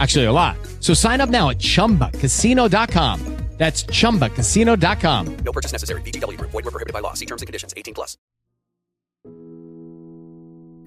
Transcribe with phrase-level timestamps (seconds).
[0.00, 0.56] Actually, a lot.
[0.80, 3.20] So sign up now at chumbacasino.com.
[3.60, 5.36] That's chumbacasino.com.
[5.44, 6.00] No purchase necessary.
[6.00, 6.50] VGW Group.
[6.50, 7.12] Void were prohibited by law.
[7.12, 8.16] See terms and conditions 18 plus.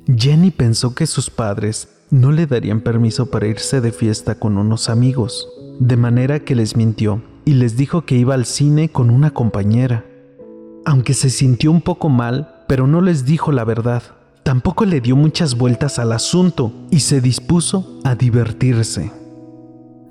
[0.07, 4.89] Jenny pensó que sus padres no le darían permiso para irse de fiesta con unos
[4.89, 5.47] amigos,
[5.79, 10.03] de manera que les mintió y les dijo que iba al cine con una compañera.
[10.83, 14.03] Aunque se sintió un poco mal, pero no les dijo la verdad.
[14.43, 19.09] Tampoco le dio muchas vueltas al asunto y se dispuso a divertirse.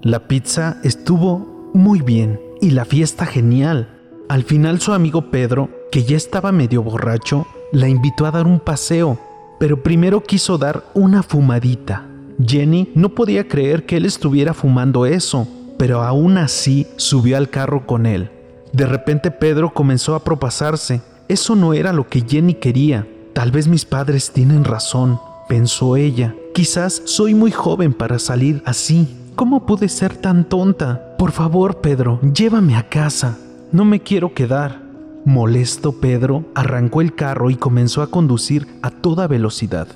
[0.00, 4.00] La pizza estuvo muy bien y la fiesta genial.
[4.30, 8.58] Al final su amigo Pedro, que ya estaba medio borracho, la invitó a dar un
[8.58, 9.18] paseo,
[9.60, 12.06] pero primero quiso dar una fumadita.
[12.44, 15.46] Jenny no podía creer que él estuviera fumando eso,
[15.78, 18.30] pero aún así subió al carro con él.
[18.72, 21.02] De repente Pedro comenzó a propasarse.
[21.28, 23.06] Eso no era lo que Jenny quería.
[23.32, 26.34] Tal vez mis padres tienen razón, pensó ella.
[26.54, 29.08] Quizás soy muy joven para salir así.
[29.36, 31.16] ¿Cómo pude ser tan tonta?
[31.16, 33.38] Por favor, Pedro, llévame a casa.
[33.72, 34.82] No me quiero quedar.
[35.24, 39.88] Molesto, Pedro arrancó el carro y comenzó a conducir a toda velocidad.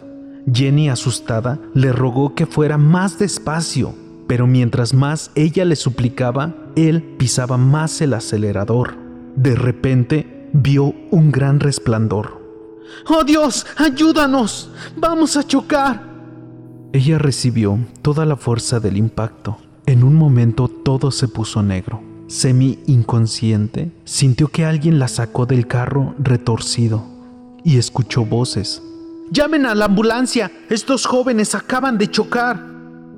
[0.50, 3.95] Jenny, asustada, le rogó que fuera más despacio,
[4.27, 8.94] pero mientras más ella le suplicaba, él pisaba más el acelerador.
[9.34, 12.35] De repente, vio un gran resplandor.
[13.08, 14.70] ¡Oh Dios, ayúdanos!
[14.97, 16.02] ¡Vamos a chocar!
[16.92, 19.58] Ella recibió toda la fuerza del impacto.
[19.86, 22.02] En un momento todo se puso negro.
[22.28, 27.04] Semi inconsciente, sintió que alguien la sacó del carro retorcido
[27.62, 28.82] y escuchó voces.
[29.30, 30.50] ¡Llamen a la ambulancia!
[30.68, 32.60] ¡Estos jóvenes acaban de chocar!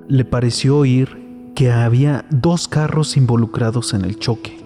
[0.08, 4.58] Le pareció oír que había dos carros involucrados en el choque.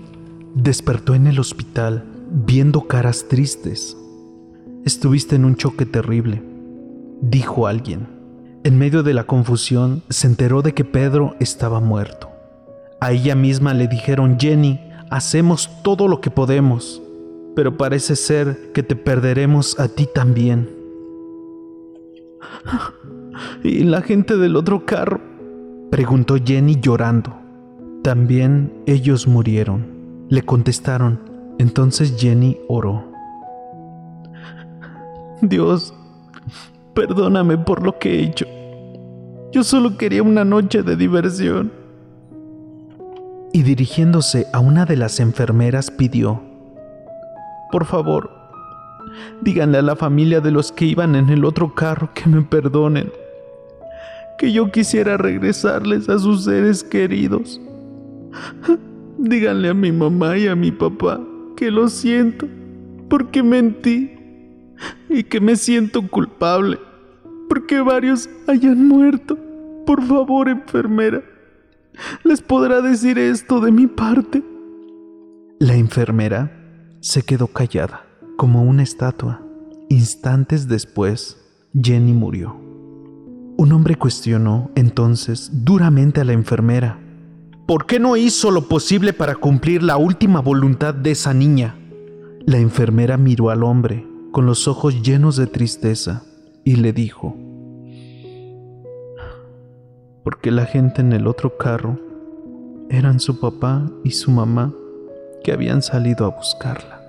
[0.55, 3.97] Despertó en el hospital viendo caras tristes.
[4.93, 6.43] Estuviste en un choque terrible,
[7.23, 8.07] dijo alguien.
[8.63, 12.29] En medio de la confusión se enteró de que Pedro estaba muerto.
[13.01, 14.79] A ella misma le dijeron, Jenny,
[15.11, 17.01] hacemos todo lo que podemos,
[17.57, 20.69] pero parece ser que te perderemos a ti también.
[23.65, 25.23] ¿Y la gente del otro carro?
[25.91, 27.35] Preguntó Jenny llorando.
[28.03, 29.87] También ellos murieron.
[30.29, 31.19] Le contestaron.
[31.59, 33.12] Entonces Jenny oró.
[35.43, 35.93] Dios,
[36.95, 38.47] perdóname por lo que he hecho.
[39.51, 41.73] Yo solo quería una noche de diversión.
[43.53, 46.41] Y dirigiéndose a una de las enfermeras pidió,
[47.73, 48.31] por favor,
[49.43, 53.13] díganle a la familia de los que iban en el otro carro que me perdonen,
[54.39, 57.61] que yo quisiera regresarles a sus seres queridos.
[59.19, 61.21] Díganle a mi mamá y a mi papá
[61.57, 62.47] que lo siento
[63.09, 64.22] porque mentí
[65.09, 66.79] y que me siento culpable
[67.53, 69.37] porque varios hayan muerto.
[69.85, 71.23] Por favor, enfermera,
[72.25, 74.43] ¿les podrá decir esto de mi parte?
[75.59, 76.51] La enfermera
[77.01, 78.07] se quedó callada,
[78.39, 79.43] como una estatua.
[79.91, 81.37] Instantes después,
[81.75, 82.57] Jenny murió.
[83.59, 86.99] Un hombre cuestionó entonces duramente a la enfermera.
[87.67, 91.77] ¿Por qué no hizo lo posible para cumplir la última voluntad de esa niña?
[92.47, 96.25] La enfermera miró al hombre con los ojos llenos de tristeza
[96.65, 97.37] y le dijo,
[100.25, 101.99] porque la gente en el otro carro
[102.89, 104.73] eran su papá y su mamá
[105.45, 107.02] que habían salido a buscarla.